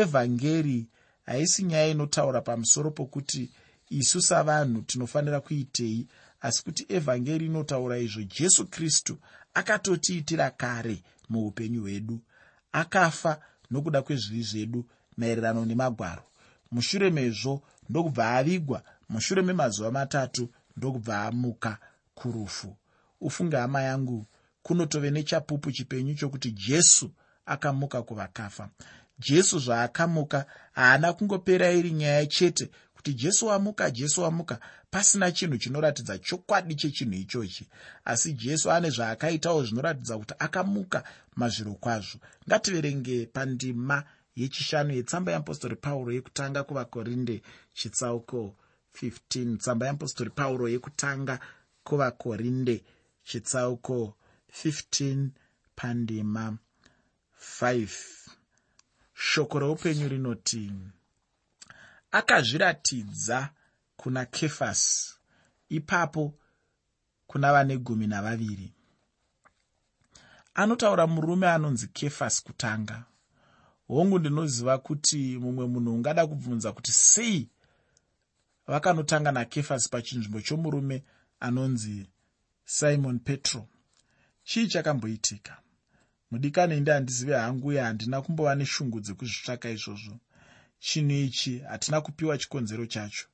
evhangeri 0.00 0.78
haisi 1.26 1.62
nyaya 1.62 1.88
inotaura 1.88 2.40
pamusoro 2.40 2.90
pokuti 2.90 3.50
isu 3.90 4.22
savanhu 4.22 4.82
tinofanira 4.82 5.40
kuitei 5.40 6.06
asi 6.40 6.64
kuti 6.64 6.82
evhangeri 6.96 7.46
inotaura 7.46 7.98
izvo 7.98 8.22
jesu 8.22 8.66
kristu 8.66 9.14
akatotiitira 9.54 10.50
kare 10.50 10.96
muupenyu 11.30 11.80
hwedu 11.82 12.20
akafa 12.72 13.32
nokuda 13.70 14.02
kwezvivi 14.02 14.42
zvedu 14.42 14.80
maererano 15.16 15.64
nemagwaro. 15.64 16.24
Mushure 16.72 17.10
mezvo 17.10 17.62
ndokubva 17.88 18.30
avigwa 18.38 18.82
mushure 19.08 19.42
memazuva 19.42 19.90
matatu 19.90 20.48
ndokubva 20.76 21.22
amuka 21.22 21.78
kurufu. 22.14 22.76
Ufunge 23.20 23.56
hama 23.56 23.82
yangu 23.82 24.26
kunotove 24.64 25.10
nechapupu 25.10 25.72
chipenyu 25.72 26.14
chokuti 26.14 26.50
jesu 26.50 27.10
akamuka 27.46 28.02
kuvakafa. 28.02 28.70
Jesu 29.18 29.58
zvaakamuka 29.58 30.46
haana 30.72 31.12
kungopera 31.12 31.70
iri 31.72 31.90
nyaya 31.90 32.26
chete 32.26 32.70
kuti 32.94 33.14
jesu 33.14 33.46
wamuka 33.46 33.90
jesu 33.90 34.22
wamuka 34.22 34.58
pasina 34.90 35.32
chinhu 35.32 35.58
chinoratidza 35.58 36.18
chokwadi 36.18 36.74
chechinhu 36.74 37.14
ichochi. 37.14 37.68
Asi 38.04 38.32
jesu 38.32 38.70
ane 38.70 38.90
zvaakaitawo 38.90 39.64
zvinoratidza 39.64 40.18
kuti 40.18 40.34
akamuka 40.38 41.04
mazviro 41.36 41.74
kwazvo. 41.74 42.18
Ngativerenge 42.48 43.26
pandima 43.26 44.04
yechishanu 44.36 44.94
yetsamba 44.94 45.32
yeapostori 45.32 45.76
pauro 45.76 46.12
yekutanga 46.12 46.62
kuvakorinde 46.64 47.42
chitsauko 47.72 48.56
15 49.02 49.56
tsamba 49.56 49.86
yeapostori 49.86 50.30
pauro 50.30 50.68
yekutanga 50.68 51.40
kuvakorinde 51.84 52.84
chitsauko 53.24 53.94
15 53.94 54.23
pandima 55.76 56.58
5 57.60 57.88
shoko 59.14 59.58
reupenyu 59.58 60.08
rinoti 60.08 60.72
akazviratidza 62.10 63.50
kuna 63.96 64.24
kefasi 64.24 65.14
ipapo 65.68 66.34
kuna 67.26 67.52
vane 67.52 67.76
gumi 67.78 68.06
navaviri. 68.06 68.72
Anotaura 70.54 71.06
murume 71.06 71.48
anonzi 71.48 71.88
kefasi 71.88 72.44
kutanga. 72.44 73.04
Hongu 73.88 74.18
ndinoziva 74.18 74.78
kuti 74.78 75.38
mumwe 75.38 75.66
munhu 75.66 75.94
ungada 75.94 76.26
kubvunza 76.26 76.72
kuti 76.72 76.92
sei 76.92 77.48
vakanotanga 78.66 79.32
nakefasi 79.32 79.88
pachinzvimbo 79.90 80.40
chomurume 80.40 81.04
anonzi 81.40 82.06
simon 82.64 83.18
petro 83.18 83.68
chii 84.44 84.68
chakamboitika? 84.68 85.56
Mudikani 86.30 86.76
inde 86.76 86.92
handizive 86.92 87.34
hangu 87.34 87.68
uye 87.68 87.80
handina 87.80 88.22
kumbova 88.22 88.54
neshungu 88.54 89.00
dzekuzvitsvaka 89.00 89.70
izvozvo. 89.70 90.16
Chinhu 90.78 91.12
ichi 91.26 91.58
hatina 91.58 92.00
kupiwa 92.00 92.38
chikonzero 92.38 92.86
chacho. 92.86 93.26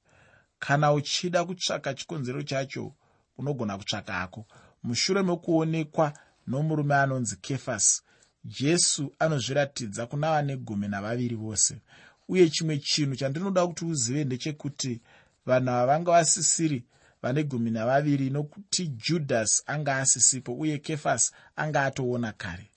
Kana 0.59 0.93
uchida 0.93 1.45
kutsvaka 1.45 1.95
chikonzero 1.95 2.43
chacho 2.43 2.95
unogona 3.39 3.79
kutsvaka 3.79 4.13
hako. 4.13 4.47
Mushure 4.83 5.23
mekuonekwa 5.23 6.13
nomurume 6.47 6.95
anonzi 6.95 7.37
kefasi 7.37 8.03
jesu 8.45 9.15
anozviratidza 9.19 10.07
kuna 10.07 10.31
vane 10.31 10.57
gumi 10.57 10.89
navaviri 10.89 11.37
vose. 11.37 11.81
Uye 12.29 12.51
chimwe 12.51 12.79
chinhu 12.79 13.17
chandinoda 13.17 13.67
kuti 13.67 13.85
uzive 13.85 14.25
ndechekuti 14.25 15.01
vanhu 15.47 15.71
ava 15.71 15.87
vanga 15.87 16.11
vasisiri 16.13 16.85
vane 17.23 17.45
gumi 17.45 17.71
navaviri 17.71 18.31
nokuti 18.31 18.87
judhasi 18.87 19.63
anga 19.67 19.97
asisipo 19.97 20.55
uye 20.55 20.79
kefasi 20.79 21.33
anga 21.57 21.85
atoona 21.85 22.33
kare. 22.33 22.71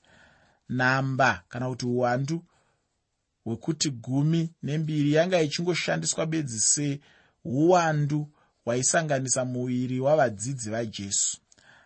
Namba 0.70 1.44
kana 1.50 1.70
kuti 1.70 1.86
uwandu 1.86 2.44
hwekuti 3.46 3.90
gumi 3.92 4.50
nembiri 4.64 5.14
yanga 5.14 5.42
ichingoshandiswa 5.42 6.26
bedzi 6.26 6.60
seuwandu 6.60 8.30
hwaisanganisa 8.66 9.46
muviri 9.46 10.00
wavadzidzi 10.00 10.70
vajesu. 10.70 11.38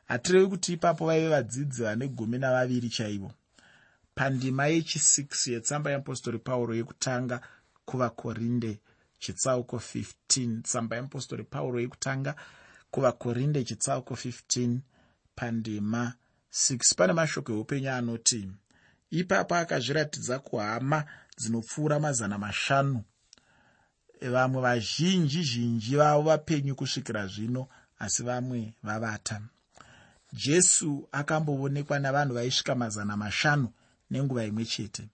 Hatirevi 0.05 0.47
kuti 0.47 0.73
ipapo 0.73 1.05
vaive 1.05 1.29
vadzidzi 1.29 1.83
vane 1.83 2.07
gumi 2.07 2.37
navaviri 2.37 2.89
chaivo. 2.89 3.31
Pandima 4.15 4.67
yechi6 4.67 5.51
yetsamba 5.51 5.91
yeapostori 5.91 6.39
pauro 6.39 6.75
yekutanga 6.75 7.41
kuvakorinde 7.85 8.79
chitsauko 9.19 9.77
15 9.77 10.61
tsamba 10.61 10.95
yeapostori 10.95 11.43
pauro 11.43 11.79
yekutanga 11.79 12.35
kuvakorinde 12.91 13.63
chitsauko 13.63 14.13
15 14.13 14.77
pandima 15.35 16.13
6 16.53 16.95
pane 16.95 17.13
mashoko 17.13 17.51
eupenyu 17.51 17.91
anoti 17.91 18.51
ipapo 19.11 19.55
akazviratidza 19.55 20.39
kuhama 20.39 21.05
dzinopfuura 21.37 21.99
mazana 21.99 22.37
mashanu. 22.37 23.03
Vamwe 24.21 24.61
vazhinji 24.61 25.43
zhinji 25.43 25.95
vavo 25.95 26.21
vapenyu 26.21 26.75
kusvikira 26.75 27.27
zvino 27.27 27.67
asi 27.99 28.23
vamwe 28.23 28.73
vavata. 28.83 29.41
Jesu 30.33 31.09
akamboonekwa 31.11 31.99
navanhu 31.99 32.33
vaisvika 32.33 32.75
mazana 32.75 33.17
mashanu 33.17 33.69
nenguva 34.11 34.45
imwe 34.45 34.65
chete. 34.65 35.09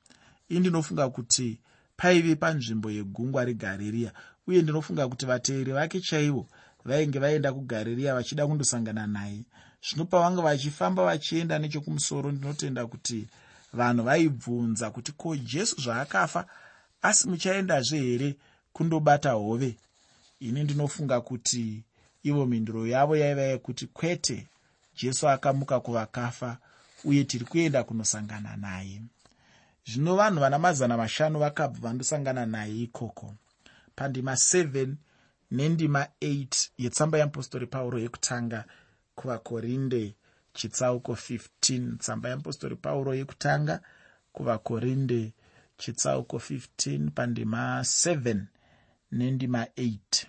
Ii 0.52 0.60
ndinofunga 0.60 1.10
kuti 1.10 1.60
paive 2.04 2.36
panzvimbo 2.36 2.92
yegungwa 2.92 3.46
regaririya 3.46 4.12
uye 4.48 4.62
ndinofunga 4.62 5.08
kuti 5.08 5.26
vateeri 5.26 5.72
vake 5.72 6.00
chaivo 6.02 6.44
vainge 6.86 7.20
vaenda 7.20 7.54
kugaririya 7.54 8.16
vachida 8.16 8.48
kundosangana 8.48 9.08
naye. 9.08 9.42
Zvino 9.86 10.06
pavanga 10.06 10.42
vachifamba 10.42 11.06
vachienda 11.06 11.60
nechekumusoro 11.60 12.32
ndinotenda 12.32 12.88
kuti 12.88 13.28
vanhu 13.74 14.04
vaibvunza 14.04 14.92
kuti 14.92 15.12
ko 15.12 15.36
jesu 15.36 15.76
zvaakafa 15.82 16.42
asi 17.02 17.28
muchaendazve 17.30 18.00
here 18.00 18.36
kundobata 18.74 19.32
hove? 19.32 19.76
Ini 20.40 20.64
ndinofunga 20.64 21.22
kuti 21.22 21.84
ivo 22.24 22.46
mhinduro 22.46 22.88
yavo 22.88 23.16
yaiva 23.18 23.42
yekuti 23.42 23.88
kwete 23.88 24.48
jesu 25.00 25.30
akamuka 25.30 25.80
kuvakafa 25.80 26.58
uye 27.04 27.24
tiri 27.24 27.46
kuenda 27.46 27.84
kunosangana 27.84 28.58
naye 28.58 29.02
zvino 29.86 30.16
vanhu 30.16 30.40
vana 30.40 30.60
mazana 30.60 30.98
mashanu 30.98 31.40
vakabva 31.40 31.80
vandosangana 31.90 32.46
naye 32.46 32.84
ikoko. 32.84 33.36
Pandima 33.96 34.34
7 34.34 34.96
nendima 35.52 36.08
8 36.22 36.70
yetsamba 36.78 37.18
yeapostori 37.18 37.68
pauro 37.68 38.00
yekutanga 38.00 38.66
kuvakorinde 39.16 40.16
chitsauko 40.54 41.14
15 41.14 41.98
tsamba 41.98 42.30
yeapostori 42.30 42.76
pauro 42.76 43.14
yekutanga 43.14 43.82
kuvakorinde 44.32 45.34
chitsauko 45.78 46.38
15 46.38 47.10
pandima 47.10 47.80
7 47.82 48.42
nendima 49.12 49.64
8 49.64 50.26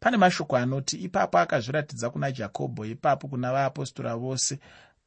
pane 0.00 0.16
mashoko 0.16 0.56
anoti 0.56 0.96
ipapo 0.96 1.38
akazviratidza 1.38 2.10
kuna 2.10 2.32
jakobho 2.32 2.84
ipapo 2.84 3.28
kuna 3.28 3.52
vaapostora 3.52 4.16
vose 4.16 4.58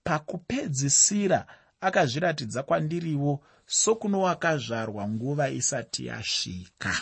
pakupedzisira 0.03 1.47
akazviratidza 1.87 2.63
kwandiriwo 2.63 3.33
sokuno 3.65 4.17
wakazvarwa 4.21 5.03
nguva 5.09 5.49
isati 5.49 6.05
yasvika. 6.05 6.93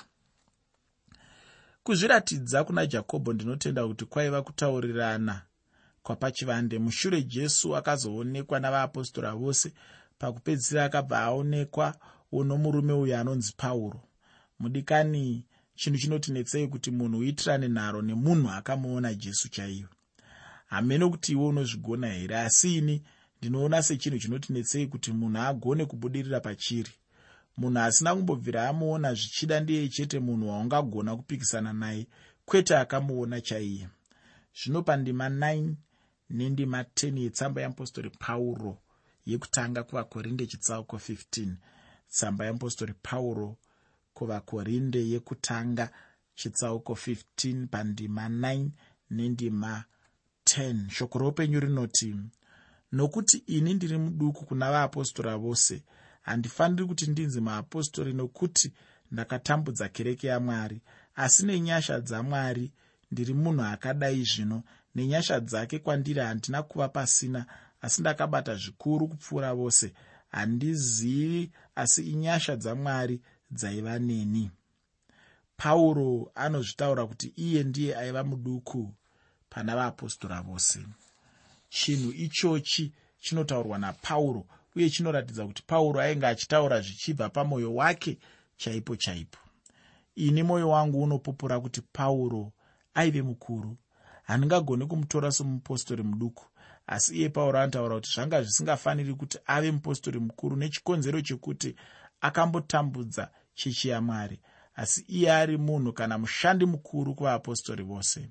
Kuzviratidza 1.83 2.63
kuna 2.63 2.85
jakobho 2.85 3.33
ndinotenda 3.33 3.87
kuti 3.87 4.05
kwaiva 4.05 4.41
kutaurirana 4.41 5.41
kwapachivande. 6.03 6.79
Mushure 6.79 7.21
jesu 7.23 7.75
akazoonekwa 7.75 8.59
navaapostora 8.59 9.31
vose 9.35 9.73
pakupedzisira 10.19 10.85
akabva 10.85 11.19
aonekwa 11.19 11.95
uno 12.31 12.57
murume 12.57 12.93
uyo 12.93 13.19
anonzi 13.19 13.53
pauro. 13.57 14.01
Mudikani 14.59 15.45
chinhu 15.75 15.97
chinotinetsei 15.97 16.67
kuti 16.67 16.91
munhu 16.91 17.17
uitirane 17.19 17.67
nharo 17.67 18.01
nemunhu 18.01 18.49
akamuona 18.49 19.13
jesu 19.13 19.49
chaivo 19.49 19.89
hamene 20.65 21.09
kuti 21.09 21.31
iwe 21.31 21.45
unozvigona 21.45 22.07
here? 22.07 22.37
Asi 22.37 22.77
ini 22.77 23.01
ndinoona 23.43 23.84
sechinhu 23.84 24.19
chinotinetsei 24.19 24.88
kuti 24.88 25.12
munhu 25.19 25.41
agone 25.47 25.84
kubudirira 25.86 26.39
pachiri. 26.39 26.93
Munhu 27.58 27.79
asina 27.79 28.15
kumbobvira 28.15 28.69
amuona 28.69 29.10
zvichida 29.19 29.60
ndeye 29.60 29.88
chete 29.95 30.19
munhu 30.19 30.49
waungagona 30.49 31.12
kupikisana 31.17 31.73
naye 31.73 32.08
kwete 32.45 32.73
akamuona 32.77 33.41
chaiye. 33.41 33.86
Zvino 34.58 34.82
pandima 34.88 35.29
9 35.29 35.73
nendima 36.29 36.82
10 36.82 37.19
yetsamba 37.23 37.62
yeapostori 37.62 38.10
pauro 38.10 38.77
yekutanga 39.25 39.84
kuvakorinde 39.84 40.47
chitsauko 40.47 40.95
15 40.97 41.53
tsamba 42.10 42.45
yeapostori 42.45 42.93
pauro 42.93 43.58
kuvakorinde 44.13 45.10
yekutanga 45.12 45.86
chitsauko 46.36 46.93
15 46.93 47.67
pandima 47.67 48.29
9 48.29 48.69
nendima 49.10 49.84
10 50.45 50.89
shoko 50.89 51.19
roupenyu 51.19 51.60
rinoti 51.60 52.15
nokuti 52.93 53.38
ini 53.38 53.73
ndiri 53.73 53.97
muduku 53.97 54.45
kuna 54.45 54.71
vaapostora 54.71 55.38
vose. 55.38 55.84
Handifaniri 56.21 56.86
kuti 56.86 57.08
ndinzi 57.08 57.41
maapostori 57.41 58.13
nokuti 58.13 58.71
ndakatambudza 59.12 59.89
kereke 59.89 60.27
yamwari. 60.27 60.82
Asi 61.15 61.45
nenyasha 61.45 61.99
dzamwari 61.99 62.71
ndiri 63.12 63.34
munhu 63.34 63.63
akadai 63.63 64.23
zvino. 64.23 64.63
Nenyasha 64.95 65.39
dzake 65.39 65.79
kwandiri 65.79 66.19
handina 66.21 66.63
kuva 66.63 66.89
pasina 66.89 67.45
asi 67.82 68.01
ndakabata 68.01 68.56
zvikuru 68.56 69.08
kupfuura 69.08 69.53
vose. 69.53 69.93
Handizivi 70.32 71.51
asi 71.75 72.01
inyasha 72.12 72.56
dzamwari 72.56 73.21
dzaiva 73.51 73.99
neni. 73.99 74.51
Pauro 75.58 76.32
anozvitaura 76.36 77.06
kuti 77.08 77.27
iye 77.36 77.63
ndiye 77.63 77.97
aiva 77.97 78.23
muduku 78.23 78.93
pana 79.49 79.75
vaapostora 79.75 80.41
vose 80.41 80.79
chinhu 81.73 82.12
ichochi 82.12 82.93
chinotaurwa 83.23 83.77
napauro 83.77 84.45
uye 84.75 84.89
chinoratidza 84.89 85.45
kuti 85.47 85.63
pauro 85.67 85.97
ainge 86.01 86.27
achitaura 86.27 86.81
zvichibva 86.81 87.29
pamwoyo 87.29 87.75
wake 87.75 88.17
chaipo 88.57 88.95
chaipo. 88.95 89.39
Ini 90.15 90.43
mwoyo 90.43 90.69
wangu 90.69 91.03
unopupura 91.03 91.59
kuti 91.59 91.81
pauro 91.81 92.51
aive 92.93 93.21
mukuru. 93.21 93.77
Handingagoni 94.23 94.86
kumutora 94.86 95.31
somupostori 95.31 96.03
muduku 96.03 96.45
asi 96.88 97.15
iye 97.17 97.29
pauro 97.29 97.59
anotaura 97.59 97.95
kuti 97.95 98.09
zvanga 98.13 98.41
zvisingafaniri 98.43 99.13
kuti 99.13 99.38
ave 99.45 99.71
mupostori 99.71 100.19
mukuru 100.19 100.55
nechikonzero 100.55 101.21
chekuti 101.21 101.75
akambotambudza 102.21 103.31
chechi 103.55 103.89
yamwari 103.89 104.39
asi 104.75 105.01
iye 105.07 105.31
ari 105.31 105.57
munhu 105.57 105.93
kana 105.93 106.17
mushandi 106.17 106.65
mukuru 106.65 107.15
kuvaapostori 107.15 107.83
vose 107.83 108.29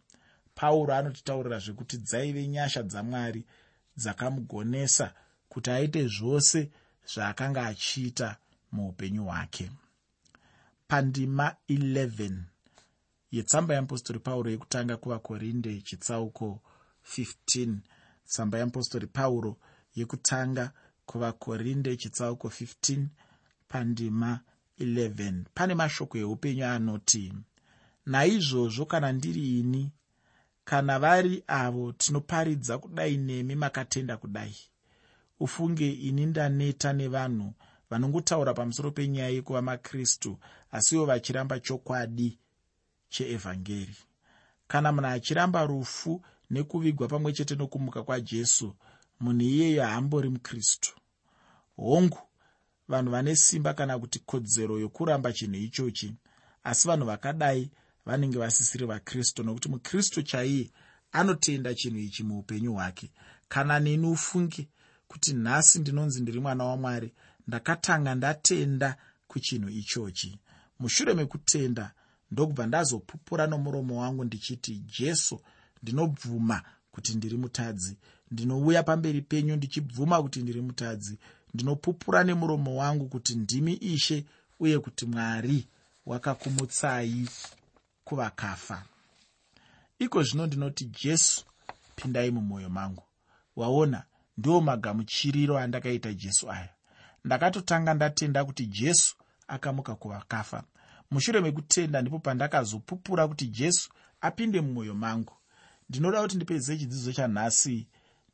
pauro 0.54 0.94
anotitaurira 0.94 1.58
zvekuti 1.58 1.96
dzaive 1.96 2.46
nyasha 2.46 2.82
dzamwari 2.82 3.44
dzakamugonesa 3.96 5.14
kuti 5.48 5.70
aite 5.70 6.06
zvose 6.08 6.70
zvaakanga 7.12 7.66
achiita 7.66 8.36
muupenyu 8.72 9.24
hwake. 9.24 9.70
Pandima 10.88 11.56
11 11.68 12.32
yetsamba 13.32 13.74
yeapostori 13.74 14.18
pauro 14.18 14.50
yekutanga 14.50 14.96
kuvakorinde 14.96 15.80
chitsauko 15.80 16.60
15 17.16 17.76
tsamba 18.24 18.58
yeapostori 18.58 19.06
pauro 19.06 19.56
yekutanga 19.94 20.72
kuvakorinde 21.06 21.96
chitsauko 21.96 22.48
15 22.48 23.06
pandima 23.68 24.40
11 24.78 25.44
pane 25.54 25.74
mashoko 25.74 26.18
eupenyu 26.18 26.66
anoti 26.66 27.32
naizvozvo 28.06 28.86
kana 28.86 29.12
ndiri 29.12 29.60
ini 29.60 29.92
kana 30.64 30.98
vari 30.98 31.44
avo 31.46 31.92
tinoparidza 31.92 32.78
kudai 32.78 33.16
nemi 33.16 33.54
makatenda 33.54 34.16
kudai. 34.16 34.56
Ufunge 35.40 35.90
ini 35.92 36.26
ndaneta 36.26 36.92
nevanhu 36.92 37.52
vanongotaura 37.90 38.54
pamusoro 38.54 38.90
penyaya 38.90 39.28
yekuva 39.30 39.62
makristu 39.62 40.38
asiwo 40.72 41.04
vachiramba 41.06 41.60
chokwadi 41.60 42.38
cheevhangeri. 43.08 43.96
Kana 44.68 44.92
munhu 44.92 45.08
achiramba 45.08 45.66
rufu 45.66 46.22
nekuvigwa 46.50 47.08
pamwe 47.08 47.32
chete 47.32 47.54
nokumuka 47.54 48.02
kwajesu 48.02 48.76
munhu 49.20 49.42
iyeyo 49.42 49.82
haambori 49.82 50.28
mukristu. 50.28 50.94
Hongu 51.76 52.18
vanhu 52.88 53.10
vane 53.10 53.36
simba 53.36 53.74
kana 53.74 53.98
kuti 53.98 54.18
kodzero 54.18 54.78
yokuramba 54.78 55.32
chinhu 55.32 55.56
ichochi 55.56 56.14
asi 56.64 56.88
vanhu 56.88 57.06
vakadai 57.06 57.70
vanenge 58.06 58.38
vasisiri 58.38 58.86
vakristu 58.86 59.42
nokuti 59.42 59.68
mukristu 59.68 60.22
chaiye 60.22 60.70
anotenda 61.12 61.74
chinhu 61.74 61.98
ichi 61.98 62.22
muupenyu 62.24 62.72
hwake. 62.74 63.10
Kana 63.48 63.80
neni 63.80 64.06
ufunge 64.06 64.68
kuti 65.08 65.32
nhasi 65.34 65.78
ndinonzi 65.78 66.20
ndiri 66.22 66.40
mwana 66.40 66.64
wamwari 66.64 67.12
ndakatanga 67.48 68.14
ndatenda 68.14 68.96
kuchinhu 69.26 69.68
ichochi. 69.68 70.38
Mushure 70.78 71.14
mekutenda 71.14 71.92
ndokubva 72.30 72.66
ndazopupura 72.66 73.46
nomuromo 73.46 74.00
wangu 74.00 74.24
ndichiti 74.24 74.82
jesu 74.98 75.40
ndinobvuma 75.82 76.62
kuti 76.90 77.14
ndiri 77.14 77.36
mutadzi. 77.36 77.96
Ndinouya 78.30 78.82
pamberi 78.82 79.20
penyu 79.22 79.56
ndichibvuma 79.56 80.22
kuti 80.22 80.40
ndiri 80.42 80.60
mutadzi. 80.60 81.18
Ndinopupura 81.54 82.24
nemuromo 82.24 82.76
wangu 82.76 83.08
kuti 83.08 83.34
ndimi 83.34 83.72
ishe 83.72 84.24
uye 84.60 84.78
kuti 84.78 85.06
mwari 85.06 85.66
wakakumutsai 86.06 87.28
kuvakafa. 88.04 88.84
Iko 89.98 90.22
zvino 90.22 90.46
ndinoti 90.46 90.84
jesu 90.84 91.44
pindai 91.96 92.30
mumwoyo 92.30 92.70
mangu. 92.70 93.02
Waona 93.56 94.04
ndiwo 94.38 94.60
magamuchiriro 94.60 95.58
andakaita 95.58 96.14
jesu 96.14 96.50
aya. 96.50 96.68
Ndakatotanga 97.24 97.94
ndatenda 97.94 98.44
kuti 98.44 98.66
jesu 98.66 99.16
akamuka 99.48 99.94
kuvakafa. 99.94 100.64
Mushure 101.10 101.40
mekutenda 101.40 102.00
ndipo 102.00 102.18
pandakazopupura 102.18 103.28
kuti 103.28 103.46
jesu 103.46 103.90
apinde 104.20 104.60
mumwoyo 104.60 104.94
mangu. 104.94 105.36
Ndinoda 105.88 106.22
kuti 106.22 106.36
ndipedzise 106.36 106.78
chidzidzo 106.78 107.12
chanhasi 107.12 107.86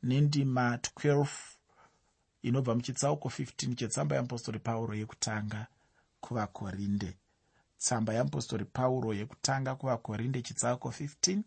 nendima 0.03 0.75
12 0.75 1.27
inobva 2.41 2.75
muchitsauko 2.75 3.29
15 3.29 3.75
chetsamba 3.75 4.15
yeapostori 4.15 4.59
pauro 4.59 4.95
yekutanga 4.95 5.67
kuvakorinde 6.21 7.17
tsamba 7.79 8.13
yeapostori 8.13 8.65
pauro 8.65 9.13
yekutanga 9.13 9.75
kuvakorinde 9.75 10.41
chitsauko 10.41 10.89
15 10.89 11.41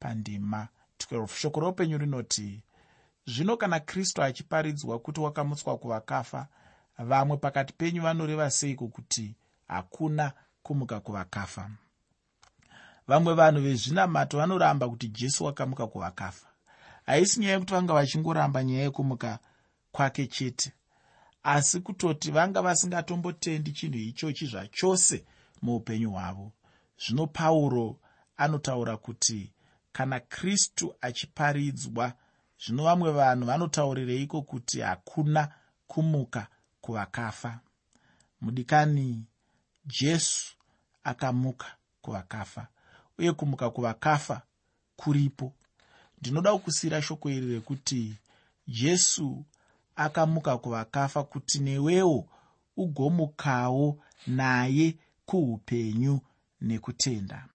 pandima 0.00 0.68
12 0.98 1.26
shoko 1.40 1.60
roupenyu 1.60 1.98
rinoti 1.98 2.62
zvino 3.26 3.56
kana 3.56 3.80
kristu 3.80 4.22
achiparidzwa 4.22 4.98
kuti 4.98 5.20
wakamutswa 5.20 5.78
kuvakafa 5.78 6.46
vamwe 6.98 7.36
pakati 7.36 7.72
penyu 7.72 8.02
vanoreva 8.02 8.50
seiko 8.50 8.88
kuti 8.88 9.34
hakuna 9.68 10.32
kumuka 10.62 11.00
kuvakafa? 11.00 11.70
Vamwe 13.08 13.34
vanhu 13.34 13.60
vezvinamato 13.62 14.38
vanoramba 14.38 14.88
kuti 14.88 15.08
jesu 15.08 15.44
wakamuka 15.44 15.86
kuvakafa. 15.86 16.46
Haisi 17.06 17.40
nyaya 17.40 17.52
yekuti 17.52 17.72
vanga 17.72 17.92
vachingoramba 17.94 18.64
nyaya 18.64 18.82
yekumuka 18.82 19.38
kwake 19.92 20.26
chete 20.26 20.72
asi 21.42 21.80
kutoti 21.80 22.30
vanga 22.30 22.62
vasingatombotendi 22.62 23.72
chinhu 23.72 23.98
ichochi 23.98 24.46
zvachose 24.46 25.24
muupenyu 25.64 26.10
hwavo. 26.10 26.52
Zvino 27.02 27.26
pauro 27.26 27.96
anotaura 28.36 28.96
kuti 28.96 29.52
kana 29.92 30.20
kristu 30.20 30.94
achiparidzwa 31.00 32.12
zvino 32.62 32.84
vamwe 32.84 33.10
vanhu 33.12 33.46
vanotaurireiko 33.46 34.42
kuti 34.42 34.80
hakuna 34.80 35.42
kumuka 35.86 36.46
kuvakafa? 36.80 37.60
Mudikani 38.40 39.24
jesu 39.86 40.54
akamuka 41.04 41.66
kuvakafa 42.02 42.66
uye 43.18 43.32
kumuka 43.32 43.70
kuvakafa 43.70 44.42
kuripo. 44.96 45.52
Ndinoda 46.20 46.52
kukusiyira 46.52 47.02
shoko 47.02 47.30
iri 47.30 47.46
rekuti 47.54 48.14
jesu 48.68 49.44
akamuka 49.96 50.58
kuvakafa 50.58 51.24
kuti 51.24 51.58
newewo 51.58 52.28
ugomukawo 52.76 53.98
naye 54.26 54.96
kuupenyu 55.28 56.14
nekutenda 56.68 57.38